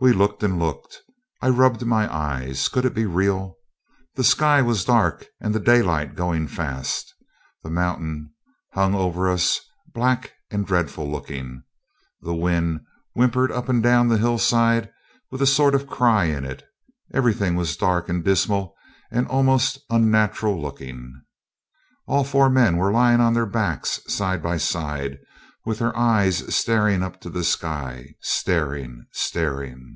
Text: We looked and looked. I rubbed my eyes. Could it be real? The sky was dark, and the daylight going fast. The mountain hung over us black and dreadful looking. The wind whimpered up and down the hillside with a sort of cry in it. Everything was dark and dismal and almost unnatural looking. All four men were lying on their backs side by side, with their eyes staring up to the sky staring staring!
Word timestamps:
We 0.00 0.12
looked 0.12 0.42
and 0.42 0.58
looked. 0.58 1.00
I 1.40 1.48
rubbed 1.48 1.86
my 1.86 2.12
eyes. 2.12 2.66
Could 2.66 2.84
it 2.84 2.92
be 2.92 3.06
real? 3.06 3.58
The 4.16 4.24
sky 4.24 4.60
was 4.60 4.84
dark, 4.84 5.26
and 5.40 5.54
the 5.54 5.60
daylight 5.60 6.16
going 6.16 6.48
fast. 6.48 7.14
The 7.62 7.70
mountain 7.70 8.32
hung 8.72 8.96
over 8.96 9.30
us 9.30 9.60
black 9.94 10.32
and 10.50 10.66
dreadful 10.66 11.08
looking. 11.08 11.62
The 12.20 12.34
wind 12.34 12.80
whimpered 13.12 13.52
up 13.52 13.68
and 13.68 13.80
down 13.80 14.08
the 14.08 14.18
hillside 14.18 14.90
with 15.30 15.40
a 15.40 15.46
sort 15.46 15.72
of 15.72 15.86
cry 15.86 16.24
in 16.24 16.44
it. 16.44 16.64
Everything 17.14 17.54
was 17.54 17.76
dark 17.76 18.08
and 18.08 18.24
dismal 18.24 18.74
and 19.12 19.28
almost 19.28 19.78
unnatural 19.88 20.60
looking. 20.60 21.22
All 22.08 22.24
four 22.24 22.50
men 22.50 22.76
were 22.76 22.90
lying 22.90 23.20
on 23.20 23.34
their 23.34 23.46
backs 23.46 24.00
side 24.12 24.42
by 24.42 24.56
side, 24.56 25.18
with 25.64 25.78
their 25.78 25.96
eyes 25.96 26.52
staring 26.52 27.04
up 27.04 27.20
to 27.20 27.30
the 27.30 27.44
sky 27.44 28.04
staring 28.20 29.06
staring! 29.12 29.94